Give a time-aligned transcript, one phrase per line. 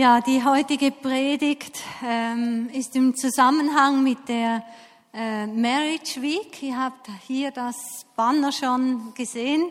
[0.00, 4.64] Ja, die heutige Predigt ähm, ist im Zusammenhang mit der
[5.12, 6.62] äh, Marriage Week.
[6.62, 7.76] Ihr habt hier das
[8.16, 9.68] Banner schon gesehen.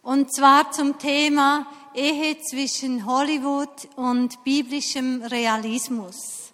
[0.00, 6.52] Und zwar zum Thema Ehe zwischen Hollywood und biblischem Realismus.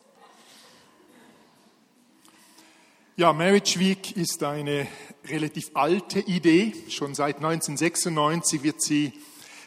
[3.17, 4.87] Ja, Marriage Week ist eine
[5.27, 6.73] relativ alte Idee.
[6.89, 9.13] Schon seit 1996 wird sie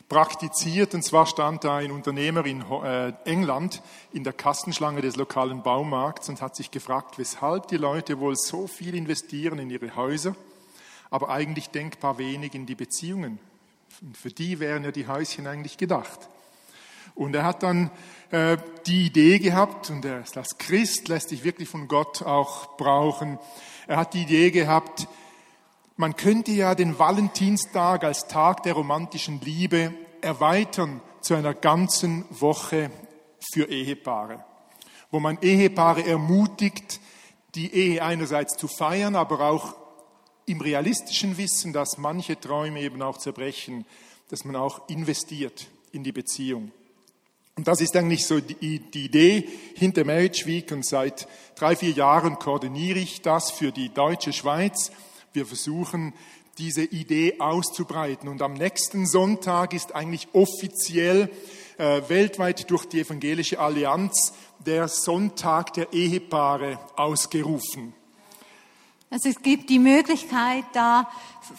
[0.09, 0.93] praktiziert.
[0.93, 3.81] Und zwar stand da ein Unternehmer in äh, England
[4.13, 8.67] in der Kassenschlange des lokalen Baumarkts und hat sich gefragt, weshalb die Leute wohl so
[8.67, 10.35] viel investieren in ihre Häuser,
[11.09, 13.39] aber eigentlich denkbar wenig in die Beziehungen.
[14.13, 16.29] Für die wären ja die Häuschen eigentlich gedacht.
[17.15, 17.89] Und er hat dann
[18.29, 22.77] äh, die Idee gehabt, und er ist als Christ, lässt sich wirklich von Gott auch
[22.77, 23.39] brauchen.
[23.87, 25.07] Er hat die Idee gehabt,
[25.97, 32.91] man könnte ja den Valentinstag als Tag der romantischen Liebe erweitern zu einer ganzen Woche
[33.51, 34.45] für Ehepaare,
[35.11, 36.99] wo man Ehepaare ermutigt,
[37.55, 39.75] die Ehe einerseits zu feiern, aber auch
[40.45, 43.85] im realistischen Wissen, dass manche Träume eben auch zerbrechen,
[44.29, 46.71] dass man auch investiert in die Beziehung.
[47.55, 52.37] Und das ist eigentlich so die, Idee hinter Marriage Week und seit drei, vier Jahren
[52.37, 54.91] koordiniere ich das für die deutsche Schweiz
[55.33, 56.13] wir versuchen,
[56.57, 58.29] diese Idee auszubreiten.
[58.29, 61.29] Und am nächsten Sonntag ist eigentlich offiziell
[61.77, 64.33] äh, weltweit durch die Evangelische Allianz
[64.65, 67.93] der Sonntag der Ehepaare ausgerufen.
[69.09, 71.09] Also es gibt die Möglichkeit, da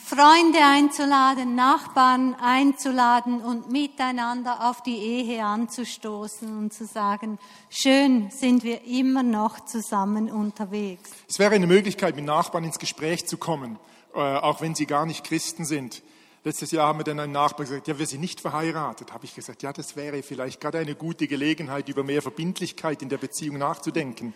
[0.04, 7.38] Freunde einzuladen, Nachbarn einzuladen und miteinander auf die Ehe anzustoßen und zu sagen,
[7.70, 11.10] schön sind wir immer noch zusammen unterwegs.
[11.26, 13.78] Es wäre eine Möglichkeit, mit Nachbarn ins Gespräch zu kommen,
[14.14, 16.02] äh, auch wenn sie gar nicht Christen sind.
[16.44, 19.12] Letztes Jahr haben wir dann einen Nachbar gesagt, ja, wir sind nicht verheiratet.
[19.14, 23.08] Habe ich gesagt, ja, das wäre vielleicht gerade eine gute Gelegenheit, über mehr Verbindlichkeit in
[23.08, 24.34] der Beziehung nachzudenken.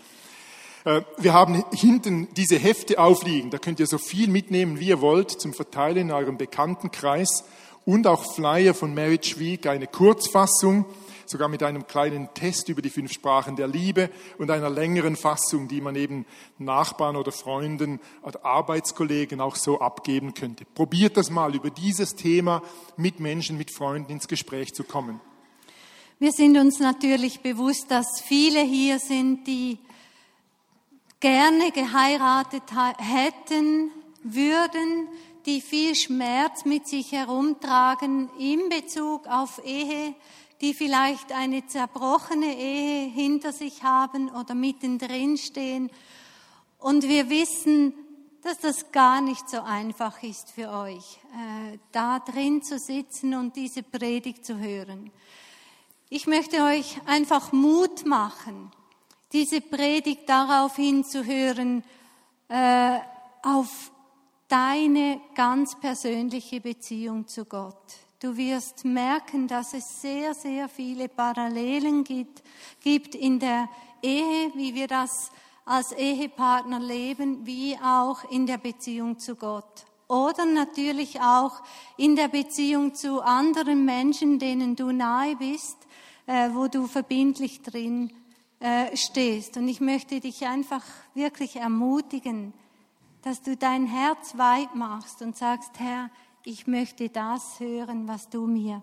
[0.84, 3.50] Äh, wir haben hinten diese Hefte aufliegen.
[3.50, 7.45] Da könnt ihr so viel mitnehmen, wie ihr wollt, zum Verteilen in eurem Bekanntenkreis.
[7.84, 10.84] Und auch Flyer von Marriage Week, eine Kurzfassung,
[11.27, 14.08] sogar mit einem kleinen Test über die fünf Sprachen der Liebe
[14.39, 16.27] und einer längeren Fassung, die man eben
[16.58, 20.64] Nachbarn oder Freunden oder Arbeitskollegen auch so abgeben könnte.
[20.64, 22.62] Probiert das mal, über dieses Thema
[22.96, 25.20] mit Menschen, mit Freunden ins Gespräch zu kommen.
[26.20, 29.78] Wir sind uns natürlich bewusst, dass viele hier sind, die
[31.22, 32.64] gerne geheiratet
[32.98, 33.92] hätten,
[34.24, 35.08] würden,
[35.46, 40.14] die viel Schmerz mit sich herumtragen in Bezug auf Ehe,
[40.60, 45.90] die vielleicht eine zerbrochene Ehe hinter sich haben oder mittendrin stehen.
[46.78, 47.94] Und wir wissen,
[48.42, 53.54] dass das gar nicht so einfach ist für euch, äh, da drin zu sitzen und
[53.54, 55.12] diese Predigt zu hören.
[56.10, 58.72] Ich möchte euch einfach Mut machen
[59.33, 61.83] diese Predigt darauf hinzuhören,
[62.48, 62.98] äh,
[63.43, 63.91] auf
[64.48, 67.75] deine ganz persönliche Beziehung zu Gott.
[68.20, 72.43] Du wirst merken, dass es sehr, sehr viele Parallelen gibt,
[72.81, 73.69] gibt in der
[74.03, 75.31] Ehe, wie wir das
[75.64, 79.87] als Ehepartner leben, wie auch in der Beziehung zu Gott.
[80.09, 81.63] Oder natürlich auch
[81.97, 85.79] in der Beziehung zu anderen Menschen, denen du nahe bist,
[86.27, 88.13] äh, wo du verbindlich drin
[88.62, 89.56] äh, stehst.
[89.56, 90.84] Und ich möchte dich einfach
[91.14, 92.52] wirklich ermutigen,
[93.23, 96.11] dass du dein Herz weit machst und sagst, Herr,
[96.45, 98.80] ich möchte das hören, was du mir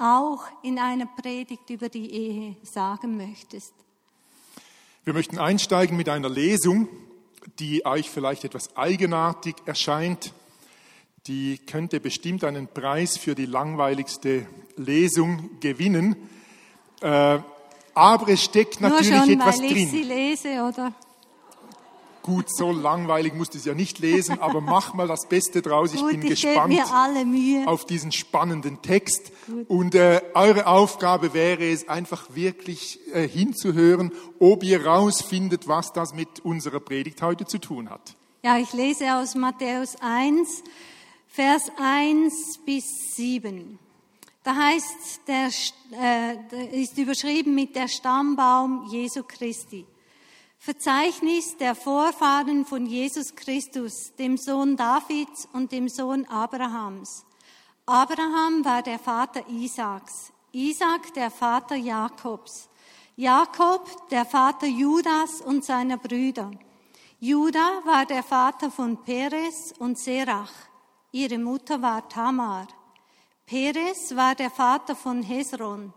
[0.00, 3.72] auch in einer Predigt über die Ehe sagen möchtest.
[5.04, 6.88] Wir möchten einsteigen mit einer Lesung,
[7.60, 10.32] die euch vielleicht etwas eigenartig erscheint.
[11.28, 16.16] Die könnte bestimmt einen Preis für die langweiligste Lesung gewinnen.
[17.00, 17.38] Äh,
[17.98, 19.88] aber es steckt natürlich Nur schon, etwas weil ich drin.
[19.88, 20.92] Sie lese, oder?
[22.22, 25.94] Gut, so langweilig musst du es ja nicht lesen, aber mach mal das Beste draus.
[25.94, 26.78] Ich Gut, bin ich gespannt
[27.66, 29.32] auf diesen spannenden Text.
[29.66, 36.14] Und äh, eure Aufgabe wäre es einfach wirklich äh, hinzuhören, ob ihr rausfindet, was das
[36.14, 38.14] mit unserer Predigt heute zu tun hat.
[38.42, 40.62] Ja, ich lese aus Matthäus 1,
[41.28, 42.84] Vers 1 bis
[43.16, 43.78] 7.
[44.42, 45.50] Da heißt, der
[45.92, 49.86] äh, ist überschrieben mit der Stammbaum Jesu Christi.
[50.58, 57.24] Verzeichnis der Vorfahren von Jesus Christus, dem Sohn Davids und dem Sohn Abrahams.
[57.86, 62.68] Abraham war der Vater Isaaks, Isaak der Vater Jakobs,
[63.16, 66.50] Jakob der Vater Judas und seiner Brüder.
[67.20, 70.52] Judah war der Vater von Perez und Serach.
[71.12, 72.68] Ihre Mutter war Tamar.
[73.48, 75.94] Perez war der Vater von Hesron.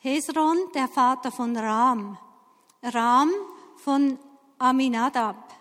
[0.00, 2.18] Hesron, der Vater von Ram.
[2.82, 3.30] Ram
[3.76, 4.18] von
[4.58, 5.54] Aminadab.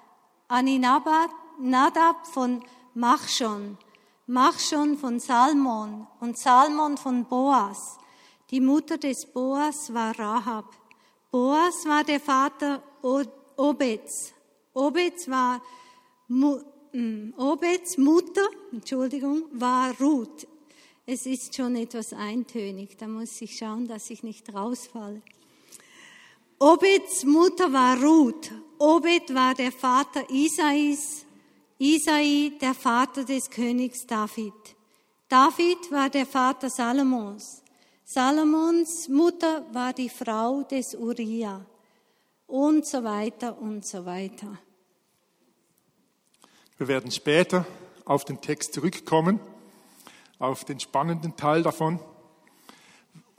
[0.49, 2.61] Aminadab von
[2.93, 3.77] Machshon.
[4.25, 7.99] Machshon von Salmon und Salmon von Boas.
[8.51, 10.65] Die Mutter des Boas war Rahab.
[11.31, 12.83] Boas war der Vater
[13.55, 14.33] Obeds.
[14.73, 15.61] Obeds war
[16.27, 20.45] mm, Obeds Mutter, Entschuldigung, war Ruth.
[21.09, 25.21] Es ist schon etwas eintönig, da muss ich schauen, dass ich nicht rausfalle.
[26.59, 28.51] Obeds Mutter war Ruth.
[28.77, 31.25] Obed war der Vater Isais,
[31.79, 34.51] Isai der Vater des Königs David.
[35.29, 37.63] David war der Vater Salomons.
[38.03, 41.65] Salomons Mutter war die Frau des Uriah
[42.47, 44.57] und so weiter und so weiter.
[46.77, 47.65] Wir werden später
[48.03, 49.39] auf den Text zurückkommen,
[50.39, 51.99] auf den spannenden Teil davon.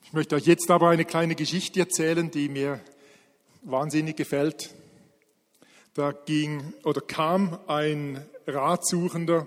[0.02, 2.80] Ich möchte euch jetzt aber eine kleine Geschichte erzählen, die mir
[3.62, 4.74] wahnsinnig gefällt.
[5.94, 9.46] Da ging oder kam ein Ratsuchender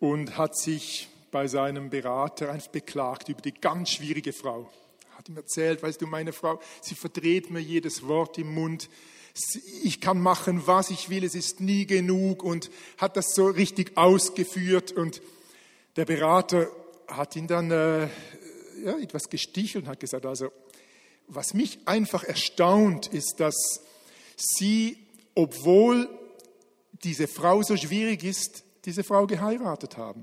[0.00, 4.70] und hat sich bei seinem Berater einfach beklagt über die ganz schwierige Frau.
[5.16, 8.88] Hat ihm erzählt, weißt du, meine Frau, sie verdreht mir jedes Wort im Mund.
[9.82, 13.96] Ich kann machen, was ich will, es ist nie genug und hat das so richtig
[13.96, 14.92] ausgeführt.
[14.92, 15.20] Und
[15.96, 16.68] der Berater
[17.08, 18.08] hat ihn dann äh,
[18.84, 20.50] ja, etwas gestichelt und hat gesagt, also
[21.28, 23.80] was mich einfach erstaunt, ist, dass
[24.36, 24.96] sie,
[25.34, 26.08] obwohl
[27.02, 30.22] diese Frau so schwierig ist, diese Frau geheiratet haben.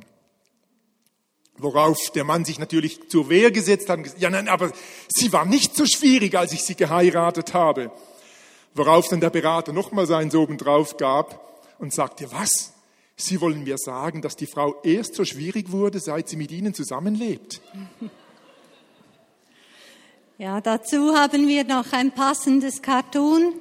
[1.58, 4.72] Worauf der Mann sich natürlich zur Wehr gesetzt hat und gesagt, ja nein, aber
[5.10, 7.92] sie war nicht so schwierig, als ich sie geheiratet habe.
[8.74, 12.73] Worauf dann der Berater nochmal seinen Soben drauf gab und sagte, was?
[13.15, 16.74] Sie wollen mir sagen, dass die Frau erst so schwierig wurde, seit sie mit Ihnen
[16.74, 17.62] zusammenlebt.
[20.38, 23.54] Ja, dazu haben wir noch ein passendes Cartoon.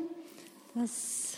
[0.74, 1.34] Das,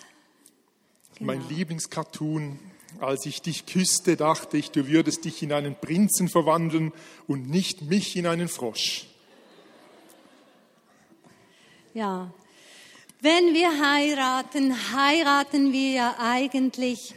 [1.18, 1.32] genau.
[1.32, 2.58] Mein Lieblingscartoon
[3.00, 6.92] als ich dich küsste, dachte ich, du würdest dich in einen Prinzen verwandeln
[7.26, 9.06] und nicht mich in einen Frosch.
[11.92, 12.32] Ja,
[13.20, 17.14] wenn wir heiraten, heiraten wir ja eigentlich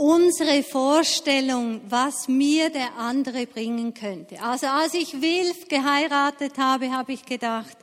[0.00, 4.40] unsere Vorstellung, was mir der andere bringen könnte.
[4.42, 7.76] Also als ich Wilf geheiratet habe, habe ich gedacht,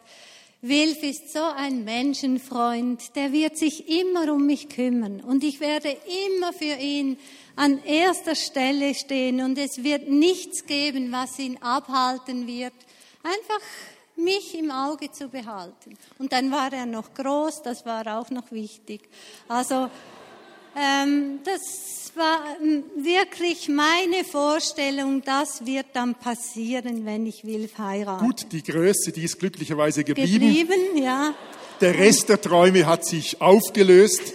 [0.61, 5.95] Wilf ist so ein Menschenfreund, der wird sich immer um mich kümmern und ich werde
[6.31, 7.19] immer für ihn
[7.55, 12.73] an erster Stelle stehen und es wird nichts geben, was ihn abhalten wird,
[13.21, 13.61] einfach
[14.15, 15.95] mich im Auge zu behalten.
[16.17, 19.07] Und dann war er noch groß, das war auch noch wichtig.
[19.47, 19.91] Also
[20.77, 28.23] ähm, das war ähm, wirklich meine Vorstellung, das wird dann passieren, wenn ich Wilf heirate.
[28.23, 30.33] Gut, die Größe, die ist glücklicherweise geblieben.
[30.33, 31.33] Geblieben, ja.
[31.79, 34.33] Der Rest der Träume hat sich aufgelöst.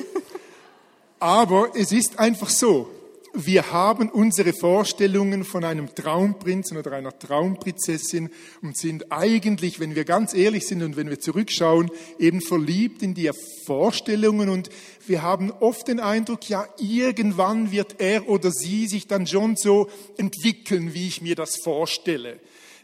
[1.19, 2.89] Aber es ist einfach so,
[3.35, 8.31] wir haben unsere Vorstellungen von einem Traumprinzen oder einer Traumprinzessin
[8.61, 13.15] und sind eigentlich, wenn wir ganz ehrlich sind und wenn wir zurückschauen, eben verliebt in
[13.15, 13.31] die
[13.65, 14.69] Vorstellungen und
[15.07, 19.89] wir haben oft den Eindruck, ja, irgendwann wird er oder sie sich dann schon so
[20.19, 22.39] entwickeln, wie ich mir das vorstelle.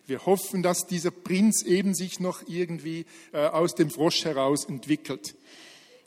[0.06, 5.34] Wir hoffen, dass dieser Prinz eben sich noch irgendwie äh, aus dem Frosch heraus entwickelt.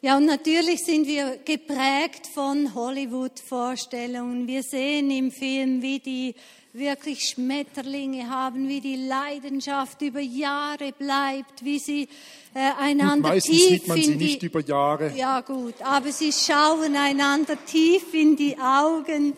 [0.03, 4.47] Ja, und natürlich sind wir geprägt von Hollywood-Vorstellungen.
[4.47, 6.33] Wir sehen im Film, wie die
[6.73, 12.07] wirklich Schmetterlinge haben, wie die Leidenschaft über Jahre bleibt, wie sie
[12.55, 15.11] äh, einander gut, meistens tief sieht man sie in die nicht über Jahre.
[15.15, 19.33] ja gut, aber sie schauen einander tief in die Augen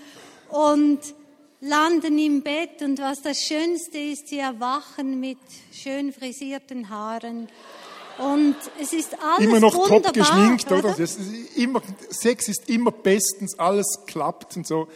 [0.50, 1.00] und
[1.60, 5.40] landen im Bett und was das Schönste ist, sie erwachen mit
[5.74, 7.50] schön frisierten Haaren
[8.18, 10.80] und es ist alles immer noch wunderbar, top geschminkt, oder?
[10.80, 10.96] oder?
[10.98, 14.88] Das ist immer, Sex ist immer bestens, alles klappt und so.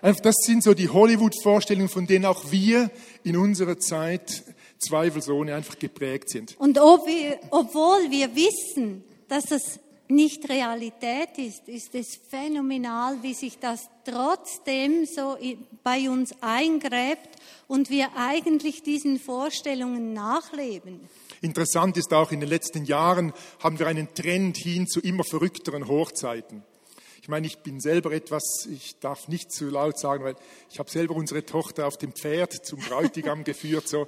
[0.00, 2.90] Das sind so die Hollywood-Vorstellungen, von denen auch wir
[3.22, 4.42] in unserer Zeit
[4.86, 6.56] zweifelsohne einfach geprägt sind.
[6.58, 13.34] Und ob wir, obwohl wir wissen, dass das nicht Realität ist, ist es phänomenal, wie
[13.34, 15.36] sich das trotzdem so
[15.82, 17.28] bei uns eingräbt
[17.68, 21.00] und wir eigentlich diesen Vorstellungen nachleben.
[21.40, 25.88] Interessant ist auch, in den letzten Jahren haben wir einen Trend hin zu immer verrückteren
[25.88, 26.62] Hochzeiten.
[27.24, 30.36] Ich meine, ich bin selber etwas, ich darf nicht zu laut sagen, weil
[30.70, 33.88] ich habe selber unsere Tochter auf dem Pferd zum Bräutigam geführt.
[33.88, 34.06] So.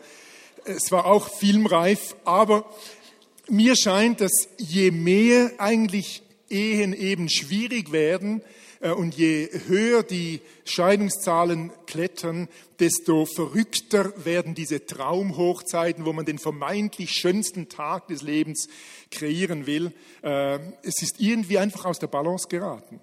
[0.66, 2.68] Es war auch filmreif, aber
[3.48, 8.42] mir scheint, dass je mehr eigentlich Ehen eben schwierig werden,
[8.80, 12.48] Äh, und je höher die Scheidungszahlen klettern,
[12.78, 18.68] desto verrückter werden diese Traumhochzeiten, wo man den vermeintlich schönsten Tag des Lebens
[19.10, 19.92] kreieren will.
[20.22, 23.00] Äh, es ist irgendwie einfach aus der Balance geraten.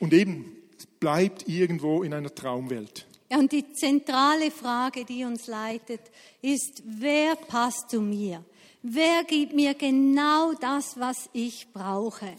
[0.00, 0.56] Und eben,
[1.00, 3.06] bleibt irgendwo in einer Traumwelt.
[3.30, 6.00] Ja, und die zentrale Frage, die uns leitet,
[6.40, 8.42] ist, wer passt zu mir?
[8.86, 12.36] Wer gibt mir genau das, was ich brauche?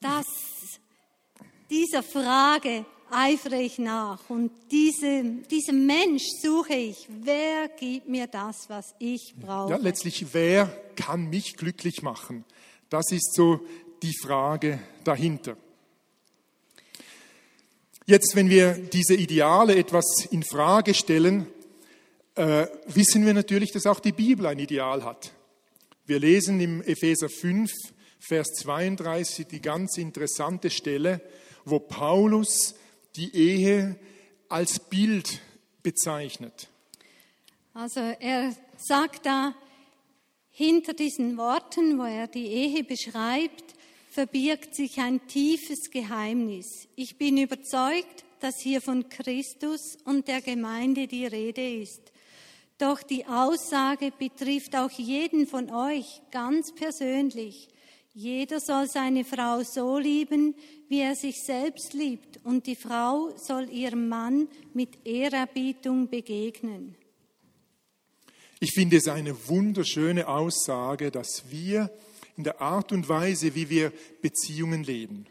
[0.00, 0.26] Das,
[1.70, 8.68] dieser Frage eifere ich nach und diese, diesem Mensch suche ich, wer gibt mir das,
[8.68, 9.70] was ich brauche?
[9.70, 12.44] Ja, letztlich, wer kann mich glücklich machen?
[12.90, 13.60] Das ist so
[14.02, 15.56] die Frage dahinter.
[18.04, 21.46] Jetzt, wenn wir diese Ideale etwas in Frage stellen,
[22.34, 25.30] äh, wissen wir natürlich, dass auch die Bibel ein Ideal hat.
[26.06, 27.72] Wir lesen im Epheser 5,
[28.18, 31.22] Vers 32 die ganz interessante Stelle,
[31.64, 32.74] wo Paulus
[33.16, 33.96] die Ehe
[34.50, 35.40] als Bild
[35.82, 36.68] bezeichnet.
[37.72, 39.54] Also er sagt da,
[40.50, 43.64] hinter diesen Worten, wo er die Ehe beschreibt,
[44.10, 46.86] verbirgt sich ein tiefes Geheimnis.
[46.96, 52.12] Ich bin überzeugt, dass hier von Christus und der Gemeinde die Rede ist.
[52.78, 57.68] Doch die Aussage betrifft auch jeden von euch ganz persönlich.
[58.12, 60.54] Jeder soll seine Frau so lieben,
[60.88, 66.94] wie er sich selbst liebt, und die Frau soll ihrem Mann mit Ehrerbietung begegnen.
[68.60, 71.90] Ich finde es eine wunderschöne Aussage, dass wir
[72.36, 75.26] in der Art und Weise, wie wir Beziehungen leben.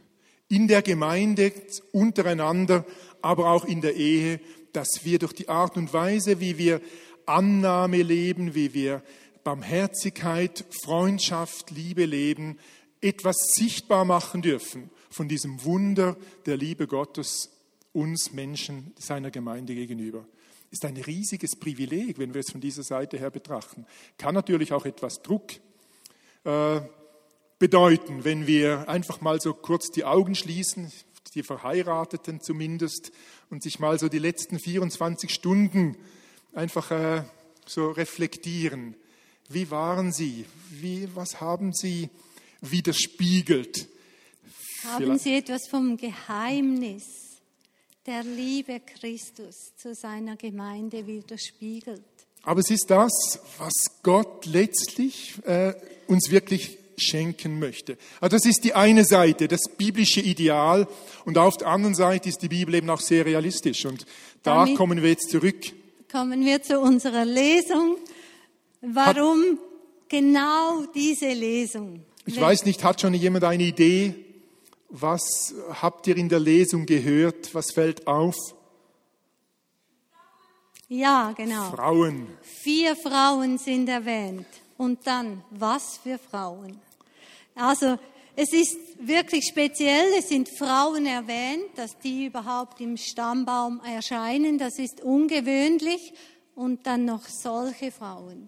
[0.49, 1.51] In der Gemeinde,
[1.91, 2.85] untereinander,
[3.21, 4.39] aber auch in der Ehe,
[4.73, 6.81] dass wir durch die Art und Weise, wie wir
[7.25, 9.01] Annahme leben, wie wir
[9.43, 12.57] Barmherzigkeit, Freundschaft, Liebe leben,
[13.01, 16.15] etwas sichtbar machen dürfen von diesem Wunder
[16.45, 17.49] der Liebe Gottes
[17.91, 20.25] uns Menschen seiner Gemeinde gegenüber.
[20.71, 23.85] Ist ein riesiges Privileg, wenn wir es von dieser Seite her betrachten.
[24.17, 25.51] Kann natürlich auch etwas Druck
[26.45, 26.81] äh,
[27.59, 30.91] bedeuten, wenn wir einfach mal so kurz die Augen schließen,
[31.35, 33.11] die Verheirateten zumindest,
[33.49, 35.95] und sich mal so die letzten 24 Stunden
[36.53, 37.23] einfach äh,
[37.65, 38.95] so reflektieren.
[39.49, 40.45] Wie waren Sie?
[40.69, 42.09] Wie, was haben Sie
[42.61, 43.87] widerspiegelt?
[44.83, 45.23] Haben Vielleicht.
[45.23, 47.03] Sie etwas vom Geheimnis
[48.05, 52.03] der Liebe Christus zu seiner Gemeinde widerspiegelt?
[52.43, 55.73] Aber es ist das, was Gott letztlich äh,
[56.07, 57.97] uns wirklich schenken möchte.
[58.19, 60.87] Also das ist die eine Seite, das biblische Ideal.
[61.25, 63.85] Und auf der anderen Seite ist die Bibel eben auch sehr realistisch.
[63.85, 64.05] Und
[64.43, 65.73] da Damit kommen wir jetzt zurück.
[66.13, 67.97] Kommen wir zu unserer Lesung.
[68.81, 69.57] Warum hat,
[70.09, 72.05] genau diese Lesung?
[72.27, 74.13] Ich weiß nicht, hat schon jemand eine Idee?
[74.89, 77.55] Was habt ihr in der Lesung gehört?
[77.55, 78.35] Was fällt auf?
[80.87, 81.71] Ja, genau.
[81.71, 82.27] Frauen.
[82.43, 84.45] Vier Frauen sind erwähnt.
[84.77, 86.79] Und dann, was für Frauen?
[87.55, 87.97] Also,
[88.35, 94.79] es ist wirklich speziell, es sind Frauen erwähnt, dass die überhaupt im Stammbaum erscheinen, das
[94.79, 96.13] ist ungewöhnlich.
[96.55, 98.47] Und dann noch solche Frauen.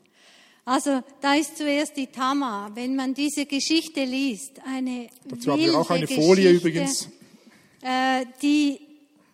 [0.63, 2.75] Also da ist zuerst die Tamar.
[2.75, 7.09] Wenn man diese Geschichte liest, eine Dazu haben wir auch eine Folie übrigens.
[7.81, 8.79] Äh, die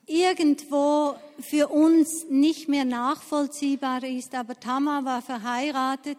[0.08, 4.36] irgendwo für uns nicht mehr nachvollziehbar ist.
[4.36, 6.18] Aber Tamar war verheiratet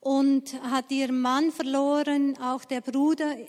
[0.00, 2.36] und hat ihren Mann verloren.
[2.42, 3.48] Auch der Bruder äh,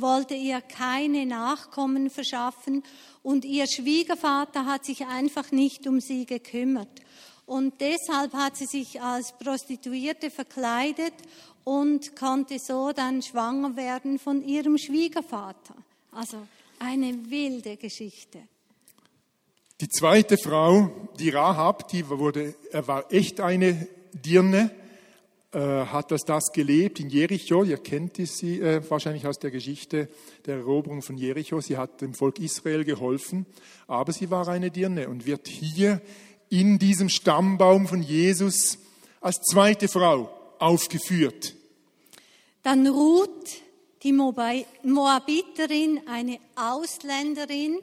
[0.00, 2.82] wollte ihr keine Nachkommen verschaffen
[3.22, 6.88] und ihr Schwiegervater hat sich einfach nicht um sie gekümmert.
[7.44, 11.12] Und deshalb hat sie sich als Prostituierte verkleidet
[11.64, 15.74] und konnte so dann schwanger werden von ihrem Schwiegervater.
[16.12, 16.38] Also
[16.78, 18.40] eine wilde Geschichte.
[19.80, 24.70] Die zweite Frau, die Rahab, die wurde, er war echt eine Dirne
[25.58, 27.62] hat das, das gelebt in Jericho.
[27.62, 30.08] Ihr kennt sie äh, wahrscheinlich aus der Geschichte
[30.46, 31.60] der Eroberung von Jericho.
[31.60, 33.46] Sie hat dem Volk Israel geholfen,
[33.86, 36.00] aber sie war eine Dirne und wird hier
[36.48, 38.78] in diesem Stammbaum von Jesus
[39.20, 41.54] als zweite Frau aufgeführt.
[42.62, 43.62] Dann Ruth,
[44.02, 47.78] die Moabiterin, eine Ausländerin,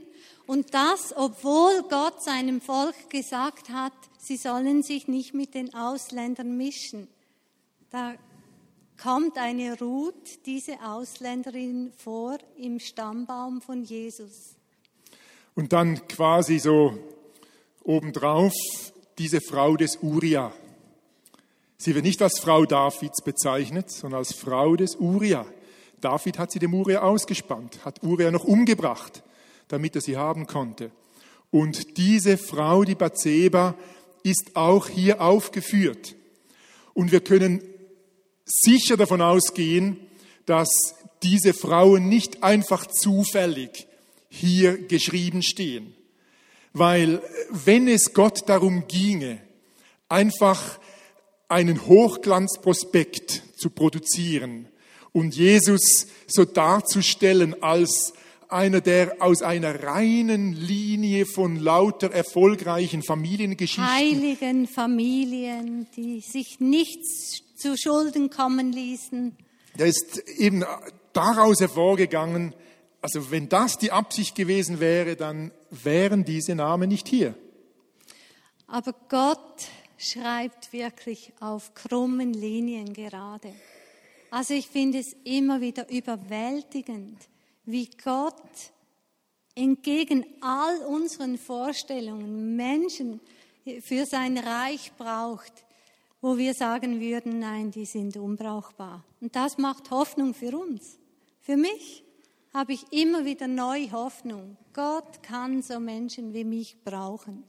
[0.50, 6.58] und das, obwohl Gott seinem Volk gesagt hat, sie sollen sich nicht mit den Ausländern
[6.58, 7.08] mischen.
[7.92, 8.14] Da
[9.02, 14.56] kommt eine Ruth, diese Ausländerin, vor im Stammbaum von Jesus.
[15.56, 16.98] Und dann quasi so
[17.84, 18.54] obendrauf
[19.18, 20.54] diese Frau des Uria.
[21.78, 25.46] Sie wird nicht als Frau Davids bezeichnet, sondern als Frau des Uria.
[26.02, 29.24] David hat sie dem Uria ausgespannt, hat Uria noch umgebracht.
[29.70, 30.92] damit er sie haben konnte.
[31.52, 33.76] Und diese Frau, die Bathseba,
[34.24, 36.16] ist auch hier aufgeführt.
[36.94, 37.62] Und wir können
[38.50, 39.98] sicher davon ausgehen,
[40.46, 40.70] dass
[41.24, 43.88] diese Frauen nicht einfach zufällig
[44.30, 45.94] hier geschrieben stehen.
[46.74, 49.42] Weil wenn es Gott darum ginge,
[50.08, 50.80] einfach
[51.48, 54.68] einen Hochglanzprospekt zu produzieren
[55.12, 58.14] und Jesus so darzustellen als
[58.48, 63.92] einer, der aus einer reinen Linie von lauter erfolgreichen Familiengeschichten.
[63.92, 69.38] Heiligen Familien, die sich nichts zu Schulden kommen ließen.
[69.78, 70.66] Der ist eben
[71.14, 72.54] daraus hervorgegangen,
[73.02, 77.34] also wenn das die Absicht gewesen wäre, dann wären diese Namen nicht hier.
[78.68, 83.54] Aber Gott schreibt wirklich auf krummen Linien gerade.
[84.32, 87.18] Also ich finde es immer wieder überwältigend,
[87.66, 88.34] wie Gott
[89.56, 93.20] entgegen all unseren Vorstellungen Menschen
[93.82, 95.52] für sein Reich braucht,
[96.22, 99.06] wo wir sagen würden, nein, die sind unbrauchbar.
[99.22, 100.98] Und das macht Hoffnung für uns.
[101.42, 102.04] Für mich
[102.54, 104.58] habe ich immer wieder neue Hoffnung.
[104.74, 107.44] Gott kann so Menschen wie mich brauchen.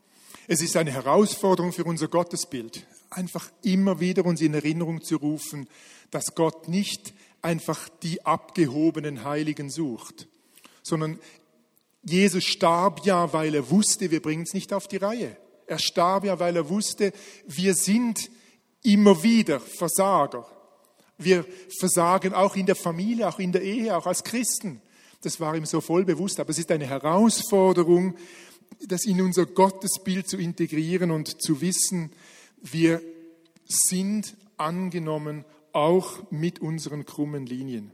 [0.46, 5.68] Es ist eine Herausforderung für unser Gottesbild, einfach immer wieder uns in Erinnerung zu rufen,
[6.10, 7.12] dass Gott nicht
[7.42, 10.28] einfach die abgehobenen Heiligen sucht,
[10.82, 11.18] sondern
[12.02, 15.36] Jesus starb ja, weil er wusste, wir bringen es nicht auf die Reihe.
[15.66, 17.12] Er starb ja, weil er wusste,
[17.46, 18.30] wir sind
[18.82, 20.46] immer wieder Versager.
[21.18, 21.44] Wir
[21.78, 24.80] versagen auch in der Familie, auch in der Ehe, auch als Christen.
[25.22, 26.40] Das war ihm so voll bewusst.
[26.40, 28.16] Aber es ist eine Herausforderung,
[28.86, 32.10] das in unser Gottesbild zu integrieren und zu wissen,
[32.62, 33.02] wir
[33.66, 37.92] sind angenommen auch mit unseren krummen Linien.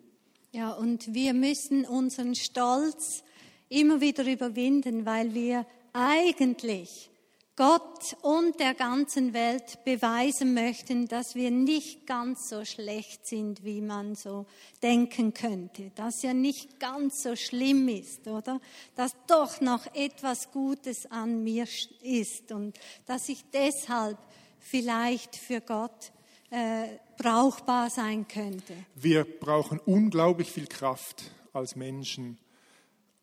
[0.53, 3.23] Ja, und wir müssen unseren Stolz
[3.69, 7.11] immer wieder überwinden, weil wir eigentlich
[7.57, 13.81] Gott und der ganzen Welt beweisen möchten, dass wir nicht ganz so schlecht sind, wie
[13.81, 14.45] man so
[14.83, 18.61] denken könnte, dass ja nicht ganz so schlimm ist, oder?
[18.95, 21.67] Dass doch noch etwas Gutes an mir
[22.03, 24.19] ist und dass ich deshalb
[24.59, 26.13] vielleicht für Gott
[26.51, 28.75] äh, brauchbar sein könnte.
[28.95, 32.37] Wir brauchen unglaublich viel Kraft als Menschen,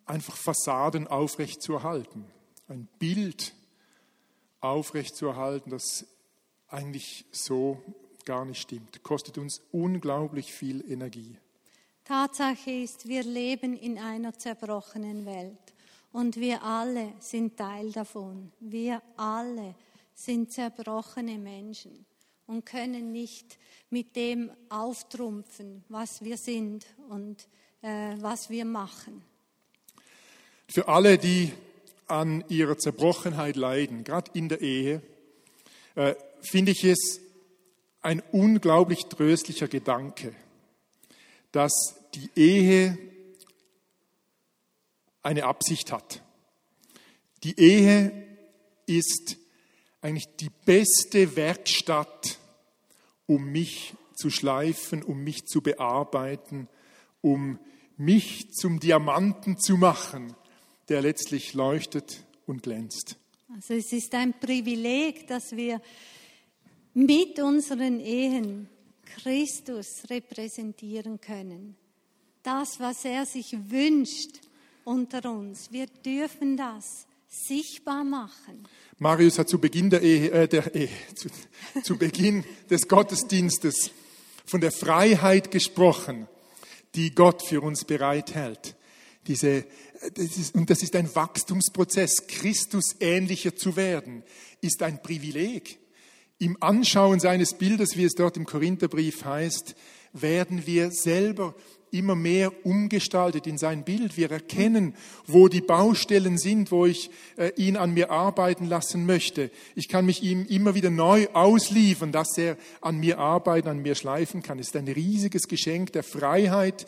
[0.07, 2.25] einfach Fassaden aufrechtzuerhalten,
[2.67, 3.53] ein Bild
[4.63, 6.05] aufrechtzuerhalten, das
[6.67, 7.81] eigentlich so
[8.25, 9.03] gar nicht stimmt.
[9.03, 11.37] Kostet uns unglaublich viel Energie.
[12.05, 15.73] Tatsache ist, wir leben in einer zerbrochenen Welt
[16.11, 18.51] und wir alle sind Teil davon.
[18.59, 19.75] Wir alle
[20.13, 22.05] sind zerbrochene Menschen
[22.45, 23.57] und können nicht
[23.89, 27.47] mit dem auftrumpfen, was wir sind und
[27.81, 29.23] äh, was wir machen.
[30.67, 31.51] Für alle, die
[32.07, 35.01] an ihrer Zerbrochenheit leiden, gerade in der Ehe,
[35.95, 37.19] äh, finde ich es
[38.01, 40.33] ein unglaublich tröstlicher Gedanke,
[41.51, 42.97] dass die Ehe
[45.21, 46.21] eine Absicht hat.
[47.43, 48.11] Die Ehe
[48.85, 49.37] ist
[50.01, 52.37] eigentlich die beste Werkstatt,
[53.25, 56.67] um mich zu schleifen, um mich zu bearbeiten,
[57.21, 57.59] um
[57.97, 60.35] mich zum Diamanten zu machen,
[60.89, 63.17] der letztlich leuchtet und glänzt.
[63.53, 65.81] Also es ist ein Privileg, dass wir
[66.93, 68.67] mit unseren Ehen
[69.05, 71.75] Christus repräsentieren können.
[72.41, 74.41] Das, was er sich wünscht
[74.83, 75.71] unter uns.
[75.71, 78.67] Wir dürfen das sichtbar machen.
[78.99, 81.29] Marius hat zu Beginn der Ehe, äh, der Ehe zu,
[81.83, 83.91] zu Beginn des Gottesdienstes
[84.45, 86.27] von der Freiheit gesprochen,
[86.95, 88.75] die Gott für uns bereithält.
[89.27, 89.65] Diese,
[90.15, 92.27] das ist, und das ist ein Wachstumsprozess.
[92.27, 94.23] Christus ähnlicher zu werden,
[94.61, 95.79] ist ein Privileg.
[96.39, 99.75] Im Anschauen seines Bildes, wie es dort im Korintherbrief heißt,
[100.13, 101.55] werden wir selber
[101.93, 104.17] immer mehr umgestaltet in sein Bild.
[104.17, 104.95] Wir erkennen,
[105.27, 109.51] wo die Baustellen sind, wo ich äh, ihn an mir arbeiten lassen möchte.
[109.75, 113.95] Ich kann mich ihm immer wieder neu ausliefern, dass er an mir arbeiten, an mir
[113.95, 114.57] schleifen kann.
[114.57, 116.87] Es ist ein riesiges Geschenk der Freiheit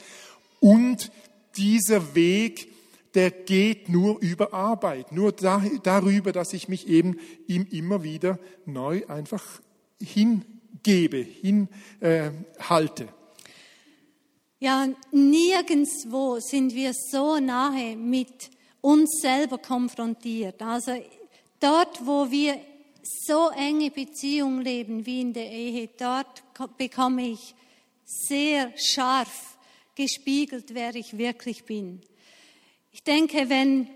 [0.60, 1.12] und
[1.58, 2.72] dieser Weg,
[3.14, 8.40] der geht nur über Arbeit, nur da, darüber, dass ich mich eben ihm immer wieder
[8.66, 9.44] neu einfach
[10.02, 13.04] hingebe, hinhalte.
[13.04, 13.08] Äh,
[14.60, 18.50] ja, nirgendwo sind wir so nahe mit
[18.82, 20.62] uns selber konfrontiert.
[20.62, 20.92] Also
[21.60, 22.60] dort, wo wir
[23.28, 26.44] so enge Beziehungen leben wie in der Ehe, dort
[26.78, 27.56] bekomme ich
[28.06, 29.55] sehr scharf
[29.96, 32.02] gespiegelt, wer ich wirklich bin.
[32.92, 33.88] Ich denke, wenn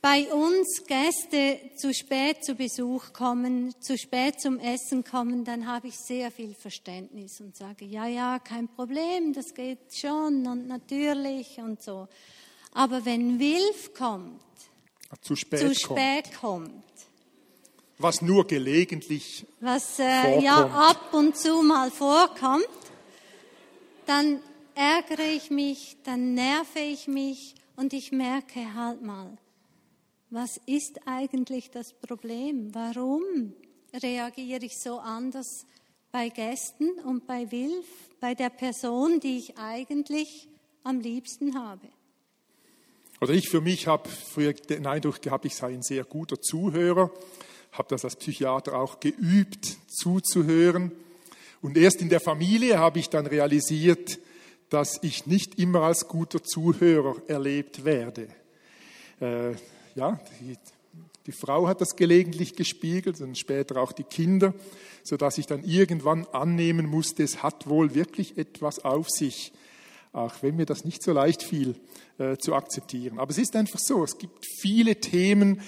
[0.00, 5.88] bei uns Gäste zu spät zu Besuch kommen, zu spät zum Essen kommen, dann habe
[5.88, 11.56] ich sehr viel Verständnis und sage, ja, ja, kein Problem, das geht schon und natürlich
[11.56, 12.06] und so.
[12.74, 14.42] Aber wenn Wilf kommt,
[15.22, 16.84] zu spät, zu spät kommt, kommt
[17.98, 22.66] was nur gelegentlich was äh, ja ab und zu mal vorkommt,
[24.06, 24.40] dann
[24.74, 29.36] ärgere ich mich, dann nerve ich mich und ich merke halt mal,
[30.30, 32.74] was ist eigentlich das Problem?
[32.74, 33.52] Warum
[33.92, 35.66] reagiere ich so anders
[36.10, 37.86] bei Gästen und bei Wilf,
[38.20, 40.48] bei der Person, die ich eigentlich
[40.82, 41.88] am liebsten habe?
[43.20, 47.10] Oder ich für mich habe früher den Eindruck gehabt, ich sei ein sehr guter Zuhörer,
[47.72, 50.92] habe das als Psychiater auch geübt, zuzuhören.
[51.62, 54.18] Und erst in der Familie habe ich dann realisiert,
[54.74, 58.26] dass ich nicht immer als guter Zuhörer erlebt werde.
[59.20, 59.52] Äh,
[59.94, 60.56] ja, die,
[61.26, 64.52] die Frau hat das gelegentlich gespiegelt und später auch die Kinder,
[65.04, 69.52] sodass ich dann irgendwann annehmen musste, es hat wohl wirklich etwas auf sich,
[70.12, 71.76] auch wenn mir das nicht so leicht fiel
[72.18, 73.20] äh, zu akzeptieren.
[73.20, 75.60] Aber es ist einfach so, es gibt viele Themen,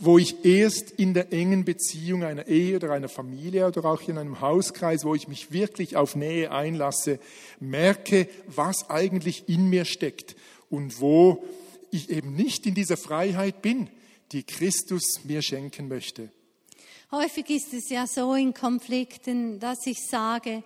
[0.00, 4.18] wo ich erst in der engen Beziehung einer Ehe oder einer Familie oder auch in
[4.18, 7.18] einem Hauskreis, wo ich mich wirklich auf Nähe einlasse,
[7.60, 10.36] merke, was eigentlich in mir steckt
[10.70, 11.44] und wo
[11.90, 13.88] ich eben nicht in dieser Freiheit bin,
[14.32, 16.30] die Christus mir schenken möchte.
[17.10, 20.62] Häufig ist es ja so in Konflikten, dass ich sage,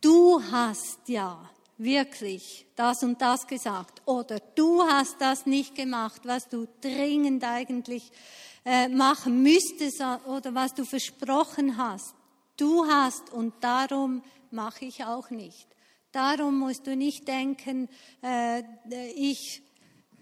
[0.00, 1.50] du hast ja
[1.82, 8.12] wirklich das und das gesagt oder du hast das nicht gemacht, was du dringend eigentlich
[8.64, 12.14] äh, machen müsstest oder was du versprochen hast.
[12.56, 15.66] Du hast und darum mache ich auch nicht.
[16.12, 17.88] Darum musst du nicht denken,
[18.22, 18.62] äh,
[19.16, 19.62] ich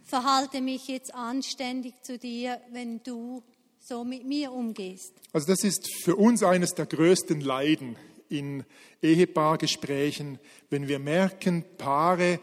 [0.04, 3.42] verhalte mich jetzt anständig zu dir, wenn du
[3.80, 5.12] so mit mir umgehst.
[5.32, 7.96] Also das ist für uns eines der größten Leiden
[8.28, 8.64] in
[9.02, 10.38] Ehepaargesprächen,
[10.70, 12.40] wenn wir merken, Paare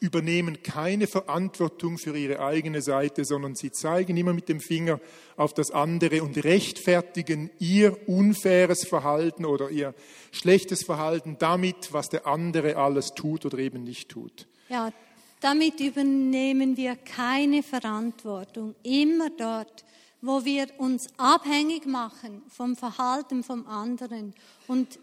[0.00, 5.00] übernehmen keine Verantwortung für ihre eigene Seite, sondern sie zeigen immer mit dem Finger
[5.36, 9.94] auf das andere und rechtfertigen ihr unfaires Verhalten oder ihr
[10.30, 14.46] schlechtes Verhalten damit, was der andere alles tut oder eben nicht tut.
[14.68, 14.92] Ja,
[15.40, 18.74] damit übernehmen wir keine Verantwortung.
[18.82, 19.84] Immer dort,
[20.20, 24.34] wo wir uns abhängig machen vom Verhalten vom anderen
[24.66, 24.98] und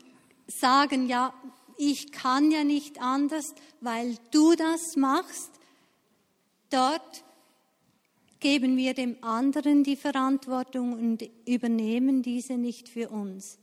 [0.47, 1.33] sagen, ja,
[1.77, 5.51] ich kann ja nicht anders, weil du das machst,
[6.69, 7.23] dort
[8.39, 13.57] geben wir dem anderen die Verantwortung und übernehmen diese nicht für uns.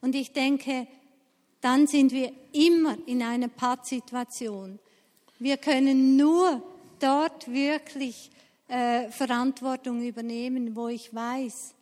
[0.00, 0.86] Und ich denke,
[1.60, 4.78] dann sind wir immer in einer Pattsituation.
[5.38, 6.62] Wir können nur
[6.98, 8.30] dort wirklich
[8.68, 11.74] äh, Verantwortung übernehmen, wo ich weiß,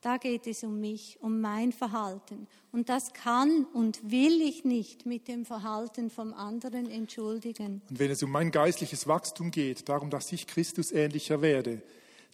[0.00, 2.46] da geht es um mich, um mein Verhalten.
[2.72, 7.82] Und das kann und will ich nicht mit dem Verhalten vom anderen entschuldigen.
[7.90, 11.82] Und wenn es um mein geistliches Wachstum geht, darum, dass ich Christus ähnlicher werde,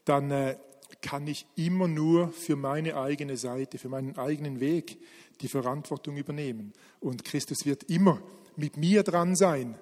[0.05, 0.57] dann äh,
[1.01, 4.99] kann ich immer nur für meine eigene Seite, für meinen eigenen Weg
[5.41, 6.73] die Verantwortung übernehmen.
[7.01, 8.21] Und Christus wird immer
[8.57, 9.77] mit mir dran sein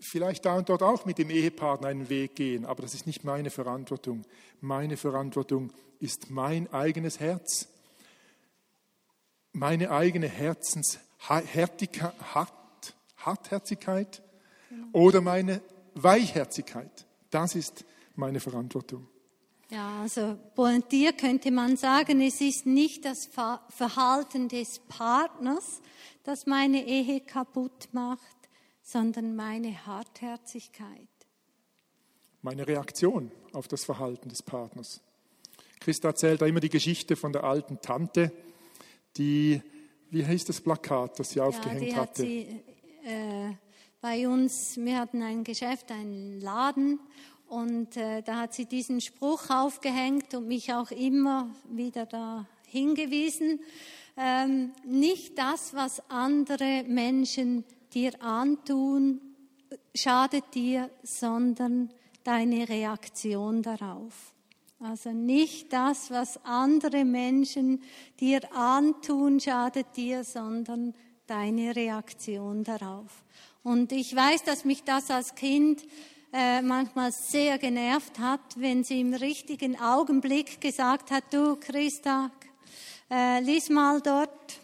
[0.00, 3.22] vielleicht da und dort auch mit dem Ehepartner einen Weg gehen, aber das ist nicht
[3.24, 4.24] meine Verantwortung.
[4.60, 7.68] Meine Verantwortung ist mein eigenes Herz,
[9.52, 12.14] meine eigene Herzenshärtigkeit,
[13.16, 14.22] Hartherzigkeit
[14.92, 15.60] oder meine
[15.94, 17.06] Weichherzigkeit.
[17.30, 17.84] Das ist
[18.16, 19.06] meine Verantwortung.
[19.70, 23.28] Ja, also pointiert könnte man sagen, es ist nicht das
[23.68, 25.80] Verhalten des Partners,
[26.24, 28.39] das meine Ehe kaputt macht,
[28.90, 31.08] sondern meine Hartherzigkeit.
[32.42, 35.00] Meine Reaktion auf das Verhalten des Partners.
[35.78, 38.32] Christa erzählt da immer die Geschichte von der alten Tante,
[39.16, 39.62] die,
[40.10, 42.00] wie heißt das Plakat, das sie aufgehängt die hatte?
[42.00, 42.62] Hat sie,
[43.04, 43.52] äh,
[44.00, 46.98] bei uns, wir hatten ein Geschäft, einen Laden
[47.48, 53.60] und äh, da hat sie diesen Spruch aufgehängt und mich auch immer wieder da hingewiesen.
[54.16, 59.20] Ähm, nicht das, was andere Menschen dir antun,
[59.94, 61.90] schadet dir, sondern
[62.24, 64.34] deine Reaktion darauf.
[64.78, 67.82] Also nicht das, was andere Menschen
[68.18, 70.94] dir antun, schadet dir, sondern
[71.26, 73.24] deine Reaktion darauf.
[73.62, 75.84] Und ich weiß, dass mich das als Kind
[76.32, 82.30] äh, manchmal sehr genervt hat, wenn sie im richtigen Augenblick gesagt hat, du Christa,
[83.10, 84.60] äh, lies mal dort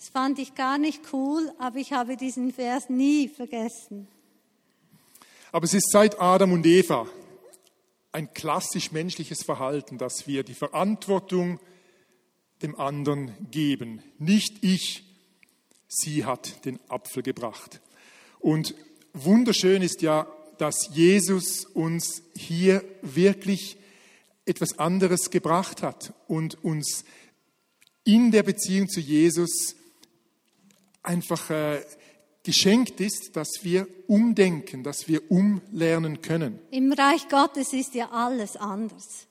[0.00, 4.08] das fand ich gar nicht cool, aber ich habe diesen Vers nie vergessen.
[5.52, 7.06] Aber es ist seit Adam und Eva
[8.10, 11.60] ein klassisch menschliches Verhalten, dass wir die Verantwortung
[12.62, 14.02] dem anderen geben.
[14.18, 15.04] Nicht ich,
[15.86, 17.82] sie hat den Apfel gebracht.
[18.38, 18.74] Und
[19.12, 23.76] wunderschön ist ja, dass Jesus uns hier wirklich
[24.46, 27.04] etwas anderes gebracht hat und uns
[28.04, 29.76] in der Beziehung zu Jesus
[31.02, 31.82] einfach äh,
[32.42, 36.58] geschenkt ist, dass wir umdenken, dass wir umlernen können.
[36.70, 39.26] Im Reich Gottes ist ja alles anders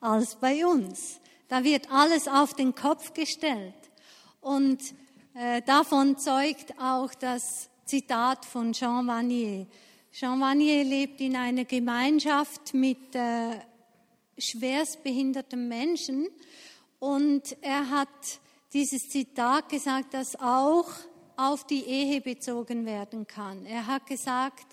[0.00, 1.20] als bei uns.
[1.48, 3.74] Da wird alles auf den Kopf gestellt.
[4.40, 4.80] Und
[5.34, 9.66] äh, davon zeugt auch das Zitat von Jean Vanier.
[10.12, 13.50] Jean Vanier lebt in einer Gemeinschaft mit äh,
[14.38, 16.28] schwerstbehinderten Menschen
[16.98, 18.08] und er hat
[18.72, 20.88] dieses Zitat gesagt, das auch
[21.36, 23.66] auf die Ehe bezogen werden kann.
[23.66, 24.66] Er hat gesagt,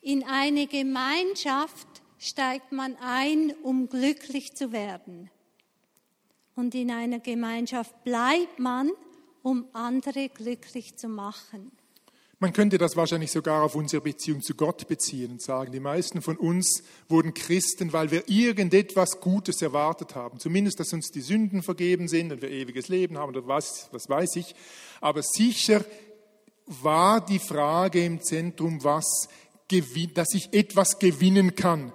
[0.00, 1.86] in eine Gemeinschaft
[2.18, 5.30] steigt man ein, um glücklich zu werden.
[6.54, 8.90] Und in einer Gemeinschaft bleibt man,
[9.42, 11.72] um andere glücklich zu machen.
[12.40, 16.22] Man könnte das wahrscheinlich sogar auf unsere Beziehung zu Gott beziehen und sagen, die meisten
[16.22, 20.38] von uns wurden Christen, weil wir irgendetwas Gutes erwartet haben.
[20.38, 24.08] Zumindest, dass uns die Sünden vergeben sind und wir ewiges Leben haben oder was, was
[24.08, 24.54] weiß ich.
[25.00, 25.84] Aber sicher
[26.66, 29.28] war die Frage im Zentrum, was,
[30.14, 31.92] dass ich etwas gewinnen kann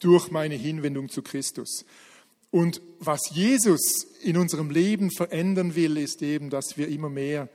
[0.00, 1.84] durch meine Hinwendung zu Christus.
[2.50, 7.48] Und was Jesus in unserem Leben verändern will, ist eben, dass wir immer mehr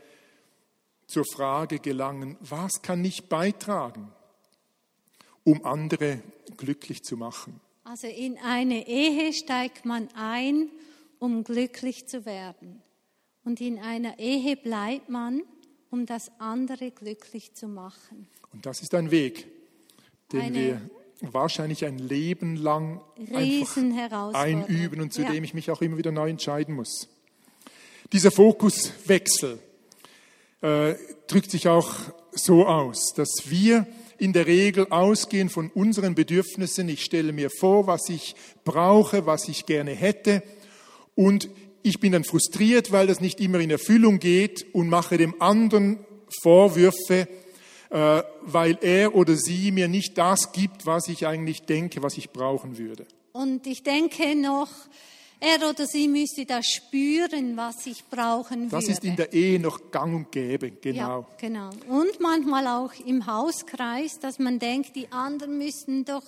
[1.10, 4.12] zur Frage gelangen, was kann ich beitragen,
[5.44, 6.22] um andere
[6.56, 7.60] glücklich zu machen?
[7.84, 10.70] Also in eine Ehe steigt man ein,
[11.18, 12.84] um glücklich zu werden.
[13.44, 15.42] Und in einer Ehe bleibt man,
[15.90, 18.28] um das andere glücklich zu machen.
[18.54, 19.48] Und das ist ein Weg,
[20.32, 20.82] den eine wir
[21.34, 23.02] wahrscheinlich ein Leben lang
[24.34, 25.32] einüben und zu ja.
[25.32, 27.10] dem ich mich auch immer wieder neu entscheiden muss.
[28.14, 29.60] Dieser Fokuswechsel
[30.62, 30.96] äh,
[31.28, 31.94] drückt sich auch
[32.32, 36.90] so aus, dass wir in der Regel ausgehen von unseren Bedürfnissen.
[36.90, 40.44] Ich stelle mir vor, was ich brauche, was ich gerne hätte
[41.16, 41.50] und
[41.82, 46.00] ich bin dann frustriert, weil das nicht immer in Erfüllung geht und mache dem anderen
[46.42, 47.28] Vorwürfe,
[47.90, 52.32] äh, weil er oder sie mir nicht das gibt, was ich eigentlich denke, was ich
[52.32, 53.06] brauchen würde.
[53.32, 54.70] Und ich denke noch,
[55.40, 58.86] er oder sie müsste das spüren, was ich brauchen würde.
[58.86, 61.22] Das ist in der Ehe noch gang und gäbe, genau.
[61.22, 61.70] Ja, genau.
[61.88, 66.24] Und manchmal auch im Hauskreis, dass man denkt, die anderen müssten doch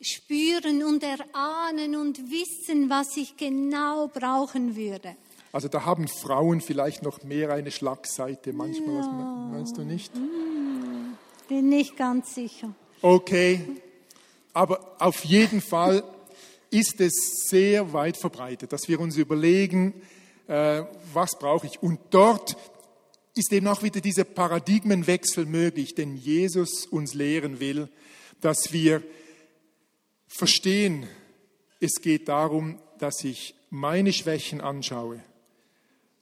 [0.00, 5.16] spüren und erahnen und wissen, was ich genau brauchen würde.
[5.52, 9.48] Also da haben Frauen vielleicht noch mehr eine Schlagseite manchmal, ja.
[9.52, 10.14] meinst du nicht?
[10.14, 11.16] Hm,
[11.48, 12.74] bin nicht ganz sicher.
[13.00, 13.60] Okay,
[14.52, 16.02] aber auf jeden Fall
[16.70, 17.12] ist es
[17.48, 19.94] sehr weit verbreitet, dass wir uns überlegen,
[20.48, 21.82] äh, was brauche ich.
[21.82, 22.56] Und dort
[23.34, 27.88] ist eben auch wieder dieser Paradigmenwechsel möglich, den Jesus uns lehren will,
[28.40, 29.02] dass wir
[30.26, 31.06] verstehen,
[31.80, 35.22] es geht darum, dass ich meine Schwächen anschaue,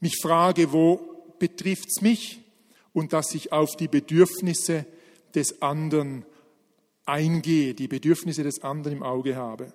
[0.01, 1.01] mich frage, wo
[1.39, 2.41] betrifft es mich
[2.93, 4.87] und dass ich auf die Bedürfnisse
[5.35, 6.25] des anderen
[7.07, 9.73] eingehe, die Bedürfnisse des anderen im Auge habe.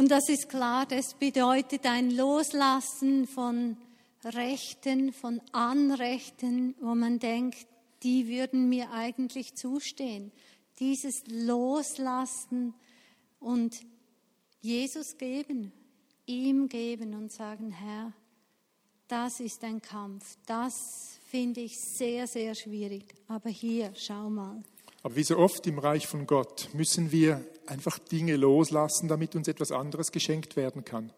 [0.00, 3.76] Und das ist klar, das bedeutet ein Loslassen von
[4.24, 7.66] Rechten, von Anrechten, wo man denkt,
[8.02, 10.32] die würden mir eigentlich zustehen.
[10.78, 12.72] Dieses Loslassen
[13.40, 13.78] und
[14.62, 15.70] Jesus geben,
[16.24, 18.14] ihm geben und sagen, Herr,
[19.06, 20.38] das ist ein Kampf.
[20.46, 23.04] Das finde ich sehr, sehr schwierig.
[23.28, 24.62] Aber hier, schau mal.
[25.02, 29.48] Aber wie so oft im Reich von Gott müssen wir einfach Dinge loslassen, damit uns
[29.48, 31.12] etwas anderes geschenkt werden kann.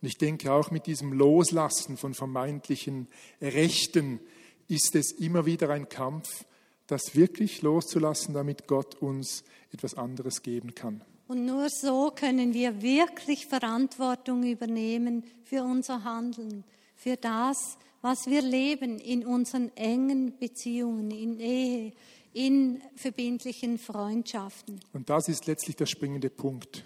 [0.00, 3.08] Und ich denke auch mit diesem Loslassen von vermeintlichen
[3.40, 4.20] Rechten
[4.68, 6.44] ist es immer wieder ein Kampf,
[6.86, 11.02] das wirklich loszulassen, damit Gott uns etwas anderes geben kann.
[11.26, 16.64] Und nur so können wir wirklich Verantwortung übernehmen für unser Handeln,
[16.94, 21.92] für das, was wir leben in unseren engen Beziehungen, in Ehe,
[22.32, 24.80] in verbindlichen Freundschaften.
[24.92, 26.84] Und das ist letztlich der springende Punkt.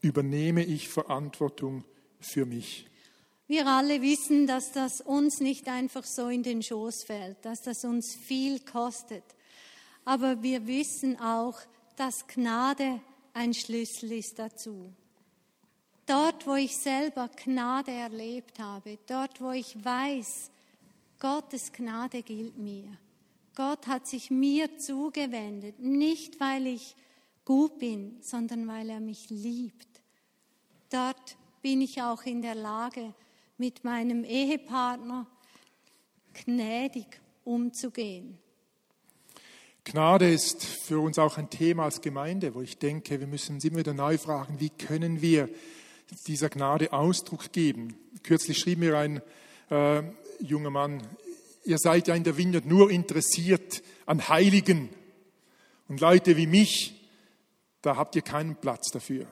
[0.00, 1.84] Übernehme ich Verantwortung
[2.20, 2.86] für mich?
[3.46, 7.84] Wir alle wissen, dass das uns nicht einfach so in den Schoß fällt, dass das
[7.84, 9.24] uns viel kostet.
[10.04, 11.58] Aber wir wissen auch,
[11.96, 13.00] dass Gnade
[13.34, 14.92] ein Schlüssel ist dazu.
[16.06, 20.50] Dort, wo ich selber Gnade erlebt habe, dort, wo ich weiß,
[21.18, 22.98] Gottes Gnade gilt mir,
[23.60, 26.96] Gott hat sich mir zugewendet, nicht weil ich
[27.44, 30.00] gut bin, sondern weil er mich liebt.
[30.88, 33.12] Dort bin ich auch in der Lage,
[33.58, 35.26] mit meinem Ehepartner
[36.32, 38.38] gnädig umzugehen.
[39.84, 43.64] Gnade ist für uns auch ein Thema als Gemeinde, wo ich denke, wir müssen uns
[43.66, 45.50] immer wieder neu fragen, wie können wir
[46.26, 47.94] dieser Gnade Ausdruck geben.
[48.22, 49.20] Kürzlich schrieb mir ein
[49.68, 50.02] äh,
[50.40, 51.02] junger Mann,
[51.70, 54.90] ihr seid ja in der Vineyard nur interessiert an Heiligen
[55.88, 56.94] und Leute wie mich,
[57.80, 59.26] da habt ihr keinen Platz dafür.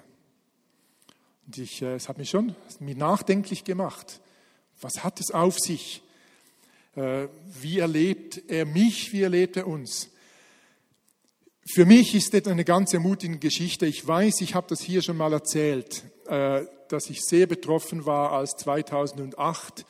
[1.46, 4.20] Und ich, äh, es hat mich schon mich nachdenklich gemacht.
[4.80, 6.02] Was hat es auf sich?
[6.94, 7.26] Äh,
[7.60, 9.12] wie erlebt er mich?
[9.12, 10.08] Wie erlebt er uns?
[11.74, 13.86] Für mich ist das eine ganz ermutigende Geschichte.
[13.86, 18.32] Ich weiß, ich habe das hier schon mal erzählt, äh, dass ich sehr betroffen war,
[18.32, 19.84] als 2008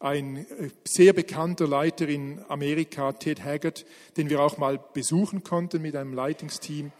[0.00, 3.84] ein äh, sehr bekannter Leiter in Amerika, Ted Haggard,
[4.16, 6.90] den wir auch mal besuchen konnten mit einem Leitungsteam,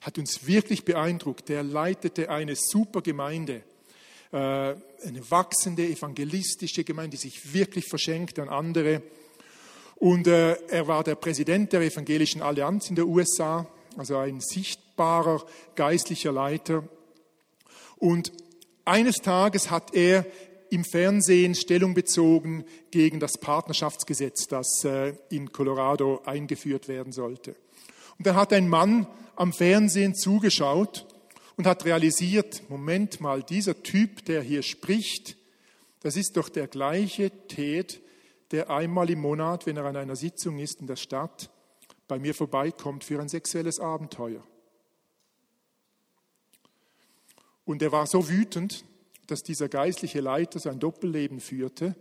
[0.00, 1.48] hat uns wirklich beeindruckt.
[1.48, 3.62] Der leitete eine super Gemeinde,
[4.32, 9.02] äh, eine wachsende evangelistische Gemeinde, die sich wirklich verschenkt an andere.
[9.96, 15.44] Und äh, er war der Präsident der Evangelischen Allianz in den USA, also ein sichtbarer
[15.76, 16.82] geistlicher Leiter.
[17.98, 18.32] Und
[18.84, 20.24] eines Tages hat er
[20.70, 27.56] im Fernsehen Stellung bezogen gegen das Partnerschaftsgesetz, das äh, in Colorado eingeführt werden sollte.
[28.18, 29.06] Und dann hat ein Mann
[29.36, 31.06] am Fernsehen zugeschaut
[31.56, 35.36] und hat realisiert, Moment mal, dieser Typ, der hier spricht,
[36.00, 38.00] das ist doch der gleiche Ted,
[38.50, 41.50] der einmal im Monat, wenn er an einer Sitzung ist in der Stadt,
[42.08, 44.42] bei mir vorbeikommt für ein sexuelles Abenteuer.
[47.64, 48.84] Und er war so wütend,
[49.30, 51.94] dass dieser geistliche Leiter sein Doppelleben führte,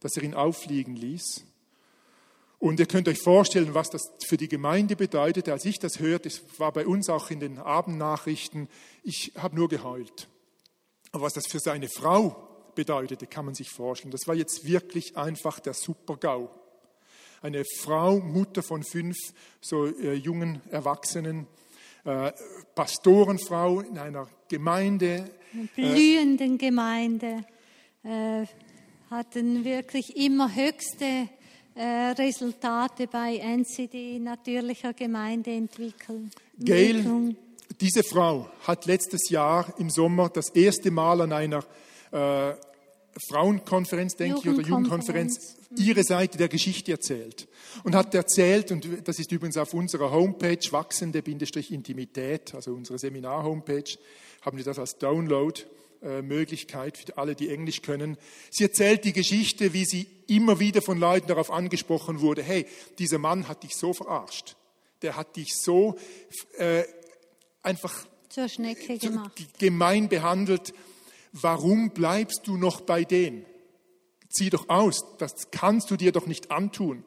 [0.00, 1.44] dass er ihn auffliegen ließ.
[2.58, 5.52] Und ihr könnt euch vorstellen, was das für die Gemeinde bedeutete.
[5.52, 8.68] Als ich das hörte, es war bei uns auch in den Abendnachrichten,
[9.02, 10.28] ich habe nur geheult.
[11.12, 14.12] Aber was das für seine Frau bedeutete, kann man sich vorstellen.
[14.12, 16.48] Das war jetzt wirklich einfach der Super-GAU.
[17.42, 19.16] Eine Frau, Mutter von fünf
[19.60, 21.46] so äh, jungen Erwachsenen,
[22.04, 22.32] äh,
[22.74, 25.30] Pastorenfrau in einer Gemeinde.
[25.52, 27.44] Eine blühenden Gemeinde,
[28.04, 28.44] äh,
[29.10, 31.28] hatten wirklich immer höchste
[31.74, 31.82] äh,
[32.18, 36.30] Resultate bei NCD, natürlicher Gemeindeentwicklung.
[36.58, 37.34] Gail,
[37.80, 41.64] diese Frau hat letztes Jahr im Sommer das erste Mal an einer
[42.12, 42.54] äh,
[43.28, 47.48] Frauenkonferenz, denke ich, oder Jugendkonferenz, ihre Seite der Geschichte erzählt.
[47.82, 53.98] Und hat erzählt, und das ist übrigens auf unserer Homepage, wachsende-intimität, also unsere Seminar-Homepage,
[54.42, 58.16] haben wir das als Download-Möglichkeit für alle, die Englisch können.
[58.50, 62.66] Sie erzählt die Geschichte, wie sie immer wieder von Leuten darauf angesprochen wurde, hey,
[62.98, 64.56] dieser Mann hat dich so verarscht.
[65.02, 65.96] Der hat dich so
[66.58, 66.84] äh,
[67.62, 69.32] einfach zur Schnecke gemacht.
[69.58, 70.72] gemein behandelt
[71.34, 73.44] warum bleibst du noch bei dem?
[74.34, 77.04] Zieh doch aus, das kannst du dir doch nicht antun.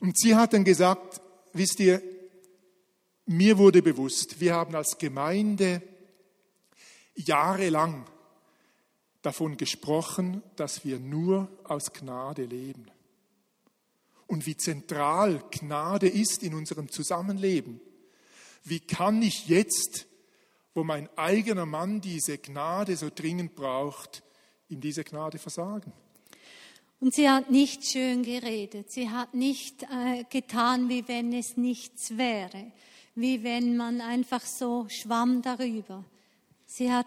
[0.00, 1.20] Und sie hat dann gesagt,
[1.52, 2.02] wisst ihr,
[3.26, 5.82] mir wurde bewusst, wir haben als Gemeinde
[7.14, 8.06] jahrelang
[9.22, 12.86] davon gesprochen, dass wir nur aus Gnade leben.
[14.26, 17.80] Und wie zentral Gnade ist in unserem Zusammenleben.
[18.64, 20.06] Wie kann ich jetzt
[20.74, 24.22] wo mein eigener Mann diese Gnade so dringend braucht,
[24.68, 25.92] ihm diese Gnade versagen.
[27.00, 32.18] Und sie hat nicht schön geredet, sie hat nicht äh, getan, wie wenn es nichts
[32.18, 32.72] wäre,
[33.14, 36.04] wie wenn man einfach so schwamm darüber.
[36.66, 37.06] Sie hat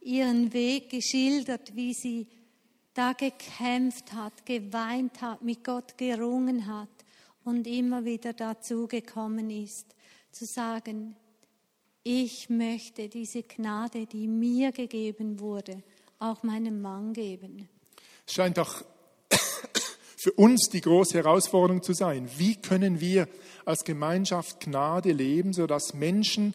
[0.00, 2.26] ihren Weg geschildert, wie sie
[2.94, 6.88] da gekämpft hat, geweint hat, mit Gott gerungen hat
[7.44, 9.94] und immer wieder dazu gekommen ist,
[10.32, 11.14] zu sagen,
[12.02, 15.82] ich möchte diese Gnade, die mir gegeben wurde,
[16.18, 17.68] auch meinem Mann geben.
[18.26, 18.82] Es scheint auch
[20.26, 22.28] für uns die große Herausforderung zu sein.
[22.36, 23.28] Wie können wir
[23.64, 26.52] als Gemeinschaft Gnade leben, sodass Menschen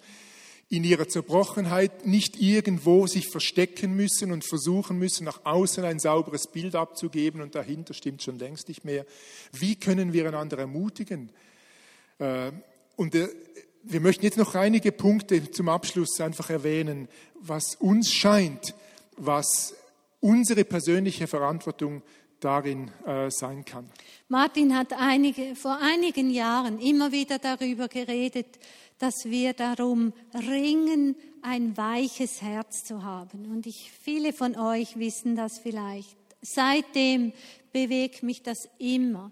[0.68, 6.48] in ihrer Zerbrochenheit nicht irgendwo sich verstecken müssen und versuchen müssen, nach außen ein sauberes
[6.48, 9.06] Bild abzugeben und dahinter stimmt schon längst nicht mehr.
[9.54, 11.30] Wie können wir einander ermutigen?
[12.20, 12.52] Äh,
[12.98, 17.08] und wir möchten jetzt noch einige Punkte zum Abschluss einfach erwähnen,
[17.40, 18.76] was uns scheint,
[19.16, 19.76] was
[20.20, 22.02] unsere persönliche Verantwortung
[22.42, 23.90] darin äh, sein kann.
[24.28, 28.60] Martin hat einige, vor einigen Jahren immer wieder darüber geredet,
[29.00, 33.52] dass wir darum ringen, ein weiches Herz zu haben.
[33.52, 36.18] Und ich, viele von euch wissen das vielleicht.
[36.42, 37.34] Seitdem
[37.72, 39.32] bewegt mich das immer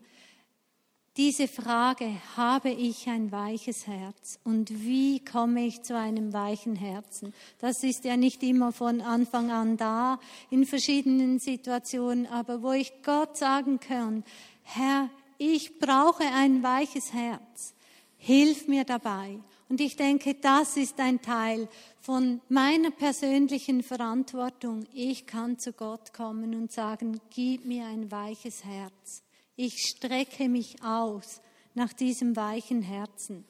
[1.19, 7.33] diese Frage, habe ich ein weiches Herz und wie komme ich zu einem weichen Herzen?
[7.57, 10.17] Das ist ja nicht immer von Anfang an da
[10.49, 14.23] in verschiedenen Situationen, aber wo ich Gott sagen kann,
[14.63, 17.73] Herr, ich brauche ein weiches Herz,
[18.15, 19.39] hilf mir dabei.
[19.67, 21.67] Und ich denke, das ist ein Teil
[21.99, 24.85] von meiner persönlichen Verantwortung.
[24.93, 29.21] Ich kann zu Gott kommen und sagen, gib mir ein weiches Herz.
[29.61, 31.41] Ich strecke mich aus
[31.75, 33.43] nach diesem weichen Herzen.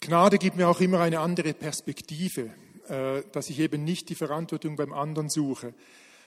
[0.00, 2.52] Gnade gibt mir auch immer eine andere Perspektive,
[2.86, 5.72] äh, dass ich eben nicht die Verantwortung beim anderen suche.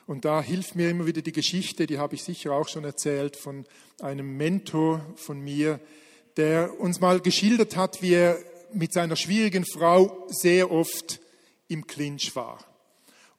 [0.08, 3.36] Und da hilft mir immer wieder die Geschichte, die habe ich sicher auch schon erzählt,
[3.36, 3.68] von
[4.02, 5.80] einem Mentor von mir,
[6.38, 8.40] der uns mal geschildert hat, wie er
[8.74, 11.20] mit seiner schwierigen Frau sehr oft
[11.68, 12.58] im Clinch war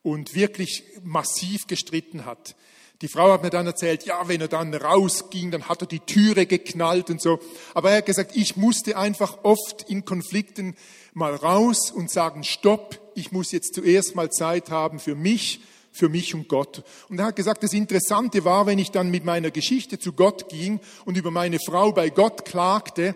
[0.05, 2.55] und wirklich massiv gestritten hat.
[3.03, 6.01] Die Frau hat mir dann erzählt, ja, wenn er dann rausging, dann hat er die
[6.01, 7.41] Türe geknallt und so.
[7.73, 10.77] Aber er hat gesagt, ich musste einfach oft in Konflikten
[11.15, 15.61] mal raus und sagen, stopp, ich muss jetzt zuerst mal Zeit haben für mich,
[15.93, 16.85] für mich und Gott.
[17.09, 20.51] Und er hat gesagt, das Interessante war, wenn ich dann mit meiner Geschichte zu Gott
[20.51, 23.15] ging und über meine Frau bei Gott klagte,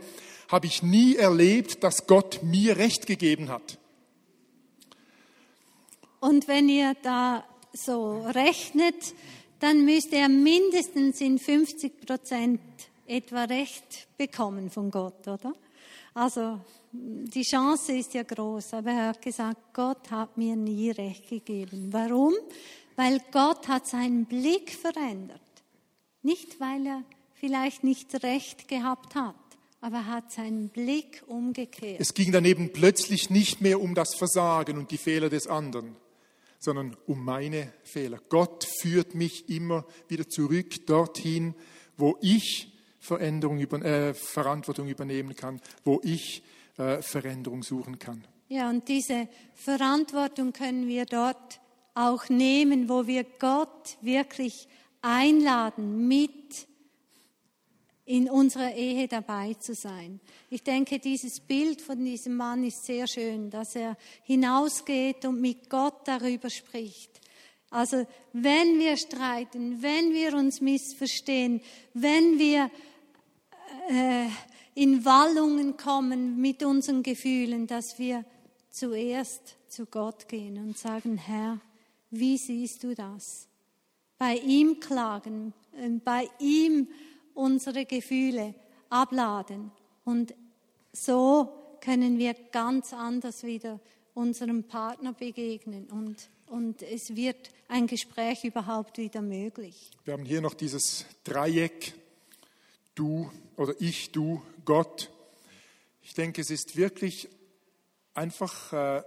[0.49, 3.78] habe ich nie erlebt, dass Gott mir Recht gegeben hat.
[6.20, 9.14] Und wenn ihr da so rechnet,
[9.65, 12.61] dann müsste er mindestens in 50 Prozent
[13.07, 15.55] etwa Recht bekommen von Gott, oder?
[16.12, 16.61] Also
[16.93, 21.89] die Chance ist ja groß, aber er hat gesagt, Gott hat mir nie Recht gegeben.
[21.91, 22.35] Warum?
[22.95, 25.41] Weil Gott hat seinen Blick verändert.
[26.21, 27.03] Nicht, weil er
[27.33, 29.35] vielleicht nicht Recht gehabt hat,
[29.81, 32.01] aber er hat seinen Blick umgekehrt.
[32.01, 35.97] Es ging dann eben plötzlich nicht mehr um das Versagen und die Fehler des anderen,
[36.65, 38.19] sondern um meine Fehler.
[38.29, 41.55] Gott führt mich immer wieder zurück dorthin,
[41.97, 46.43] wo ich Veränderung über, äh, Verantwortung übernehmen kann, wo ich
[46.79, 48.25] äh, Veränderung suchen kann.
[48.49, 51.61] Ja, und diese Verantwortung können wir dort
[51.95, 54.69] auch nehmen, wo wir Gott wirklich
[55.03, 56.67] einladen, mit
[58.07, 60.20] in unserer Ehe dabei zu sein.
[60.50, 65.70] Ich denke, dieses Bild von diesem Mann ist sehr schön, dass er hinausgeht und mit
[65.70, 67.20] Gott darüber spricht.
[67.70, 71.61] Also wenn wir streiten, wenn wir uns missverstehen,
[71.94, 72.70] wenn wir
[73.88, 74.26] äh,
[74.74, 78.24] in Wallungen kommen mit unseren Gefühlen, dass wir
[78.70, 81.59] zuerst zu Gott gehen und sagen, Herr,
[82.11, 83.48] wie siehst du das?
[84.18, 86.86] Bei ihm klagen, äh, bei ihm
[87.35, 88.55] unsere Gefühle
[88.91, 89.70] abladen.
[90.05, 90.35] Und
[90.93, 93.80] so können wir ganz anders wieder
[94.14, 99.91] unserem Partner begegnen und, und es wird ein Gespräch überhaupt wieder möglich.
[100.05, 101.95] Wir haben hier noch dieses Dreieck,
[102.95, 105.11] du oder ich, du, Gott.
[106.03, 107.28] Ich denke, es ist wirklich
[108.14, 109.03] einfach äh,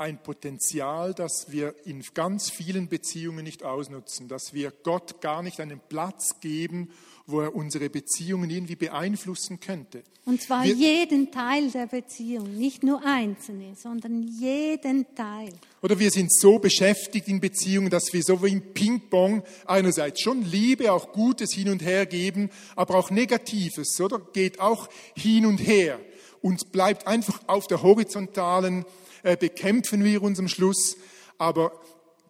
[0.00, 5.60] ein Potenzial, das wir in ganz vielen Beziehungen nicht ausnutzen, dass wir Gott gar nicht
[5.60, 6.90] einen Platz geben,
[7.26, 10.02] wo er unsere Beziehungen irgendwie beeinflussen könnte.
[10.24, 15.52] Und zwar wir, jeden Teil der Beziehung, nicht nur einzelne, sondern jeden Teil.
[15.82, 20.42] Oder wir sind so beschäftigt in Beziehungen, dass wir so wie im Ping-Pong einerseits schon
[20.42, 24.20] Liebe, auch Gutes hin und her geben, aber auch Negatives, oder?
[24.32, 25.98] Geht auch hin und her
[26.42, 28.84] und bleibt einfach auf der horizontalen,
[29.22, 30.96] bekämpfen wir uns am Schluss,
[31.38, 31.72] aber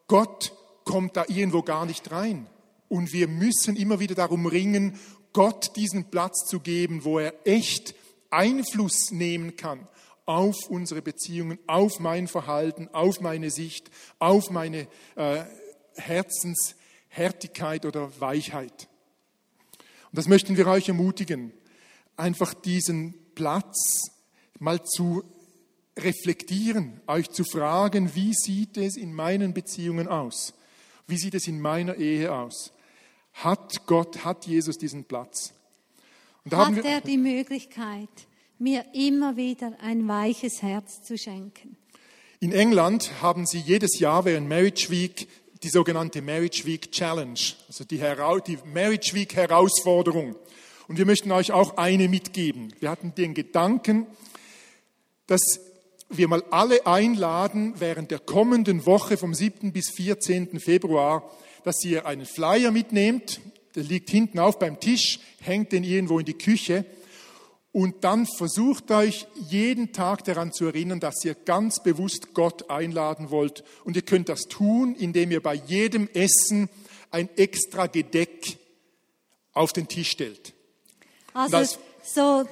[0.06, 0.52] Gott
[0.84, 2.46] kommt da irgendwo gar nicht rein.
[2.88, 4.98] Und wir müssen immer wieder darum ringen,
[5.32, 7.94] Gott diesen Platz zu geben, wo er echt
[8.30, 9.86] Einfluss nehmen kann
[10.26, 14.86] auf unsere Beziehungen, auf mein Verhalten, auf meine Sicht, auf meine
[15.16, 15.44] äh,
[15.96, 18.88] Herzenshärtigkeit oder Weichheit.
[20.10, 21.52] Und das möchten wir euch ermutigen,
[22.16, 24.10] einfach diesen Platz
[24.58, 25.24] mal zu
[25.98, 30.54] reflektieren, euch zu fragen, wie sieht es in meinen Beziehungen aus?
[31.06, 32.72] Wie sieht es in meiner Ehe aus?
[33.32, 35.52] hat Gott, hat Jesus diesen Platz.
[36.50, 38.08] hat er die Möglichkeit,
[38.58, 41.76] mir immer wieder ein weiches Herz zu schenken?
[42.40, 45.28] In England haben sie jedes Jahr während Marriage Week
[45.62, 47.38] die sogenannte Marriage Week Challenge,
[47.68, 50.34] also die, die Marriage Week Herausforderung.
[50.88, 52.72] Und wir möchten euch auch eine mitgeben.
[52.80, 54.06] Wir hatten den Gedanken,
[55.26, 55.60] dass
[56.10, 59.72] wir mal alle einladen, während der kommenden Woche vom 7.
[59.72, 60.60] bis 14.
[60.60, 61.30] Februar
[61.64, 63.40] dass ihr einen Flyer mitnehmt,
[63.74, 66.84] der liegt hinten auf beim Tisch, hängt den irgendwo in die Küche
[67.72, 73.30] und dann versucht euch jeden Tag daran zu erinnern, dass ihr ganz bewusst Gott einladen
[73.30, 73.62] wollt.
[73.84, 76.68] Und ihr könnt das tun, indem ihr bei jedem Essen
[77.12, 78.58] ein extra Gedeck
[79.52, 80.52] auf den Tisch stellt.
[81.32, 82.44] Also so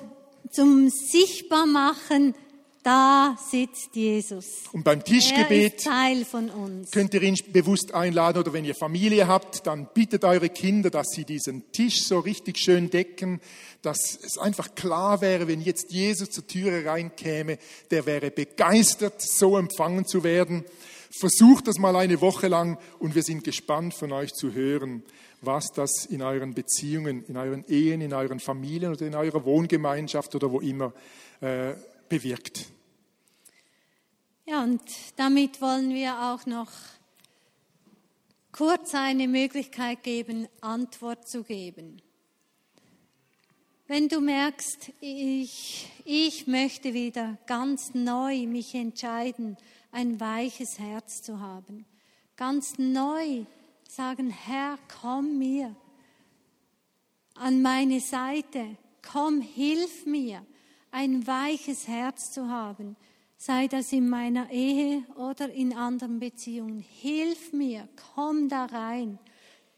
[0.52, 2.36] zum Sichtbarmachen,
[2.82, 4.64] da sitzt Jesus.
[4.72, 5.84] Und beim Tischgebet
[6.92, 11.08] könnt ihr ihn bewusst einladen oder wenn ihr Familie habt, dann bittet eure Kinder, dass
[11.08, 13.40] sie diesen Tisch so richtig schön decken,
[13.82, 17.58] dass es einfach klar wäre, wenn jetzt Jesus zur Türe reinkäme,
[17.90, 20.64] der wäre begeistert, so empfangen zu werden.
[21.10, 25.02] Versucht das mal eine Woche lang und wir sind gespannt von euch zu hören,
[25.40, 30.34] was das in euren Beziehungen, in euren Ehen, in euren Familien oder in eurer Wohngemeinschaft
[30.34, 30.92] oder wo immer
[31.40, 31.74] äh,
[32.08, 32.66] bewirkt.
[34.46, 34.82] Ja, und
[35.16, 36.70] damit wollen wir auch noch
[38.52, 42.00] kurz eine Möglichkeit geben, Antwort zu geben.
[43.86, 49.56] Wenn du merkst, ich, ich möchte wieder ganz neu mich entscheiden,
[49.92, 51.86] ein weiches Herz zu haben,
[52.36, 53.44] ganz neu
[53.88, 55.74] sagen, Herr, komm mir
[57.34, 60.44] an meine Seite, komm, hilf mir,
[60.90, 62.96] ein weiches Herz zu haben,
[63.36, 66.80] sei das in meiner Ehe oder in anderen Beziehungen.
[66.80, 69.18] Hilf mir, komm da rein.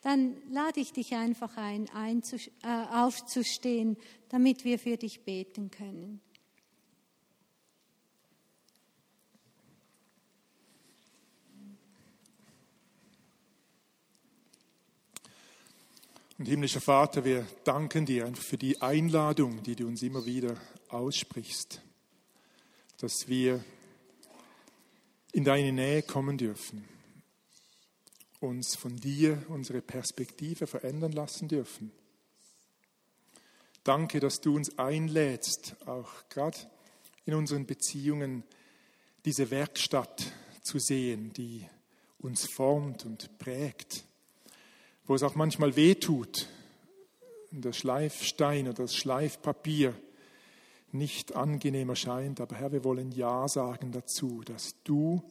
[0.03, 3.99] Dann lade ich dich einfach ein, äh, aufzustehen,
[4.31, 6.23] damit wir für dich beten können.
[16.39, 20.57] Und himmlischer Vater, wir danken dir einfach für die Einladung, die du uns immer wieder
[20.93, 21.82] aussprichst,
[22.99, 23.64] dass wir
[25.32, 26.84] in deine Nähe kommen dürfen,
[28.41, 31.93] uns von dir unsere Perspektive verändern lassen dürfen.
[33.84, 36.59] Danke, dass du uns einlädst, auch gerade
[37.24, 38.45] in unseren Beziehungen
[39.24, 40.32] diese Werkstatt
[40.62, 41.64] zu sehen, die
[42.18, 44.05] uns formt und prägt
[45.11, 46.47] wo es auch manchmal weh tut,
[47.51, 49.93] der Schleifstein oder das Schleifpapier
[50.93, 52.41] nicht angenehm erscheint.
[52.41, 55.22] Aber Herr, wir wollen Ja sagen dazu, dass du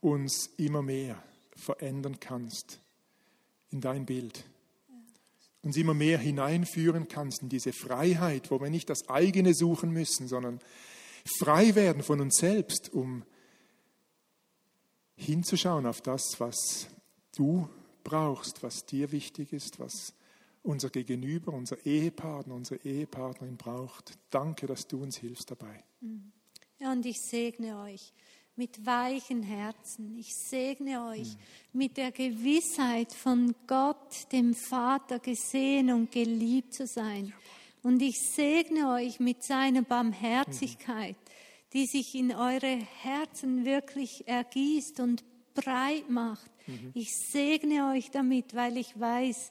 [0.00, 1.22] uns immer mehr
[1.56, 2.80] verändern kannst
[3.70, 4.44] in dein Bild.
[5.62, 10.26] Uns immer mehr hineinführen kannst in diese Freiheit, wo wir nicht das eigene suchen müssen,
[10.26, 10.60] sondern
[11.38, 13.24] frei werden von uns selbst, um
[15.16, 16.88] hinzuschauen auf das, was
[17.36, 17.68] du
[18.04, 20.14] brauchst, was dir wichtig ist, was
[20.62, 24.18] unser Gegenüber, unser Ehepartner, unsere Ehepartnerin braucht.
[24.30, 25.84] Danke, dass du uns hilfst dabei.
[26.78, 28.12] Ja, und ich segne euch
[28.56, 30.16] mit weichen Herzen.
[30.18, 31.78] Ich segne euch mhm.
[31.78, 37.32] mit der Gewissheit von Gott, dem Vater, gesehen und geliebt zu sein.
[37.82, 41.70] Und ich segne euch mit seiner Barmherzigkeit, mhm.
[41.72, 46.90] die sich in eure Herzen wirklich ergießt und breit macht Mhm.
[46.94, 49.50] Ich segne euch damit, weil ich weiß,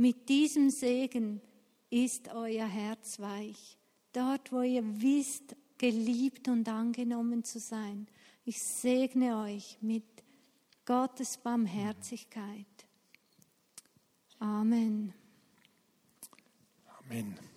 [0.00, 1.42] mit diesem Segen
[1.90, 3.76] ist euer Herz weich.
[4.12, 8.06] Dort, wo ihr wisst, geliebt und angenommen zu sein.
[8.46, 10.04] Ich segne euch mit
[10.86, 12.66] Gottes Barmherzigkeit.
[14.38, 15.12] Amen.
[17.04, 17.49] Amen.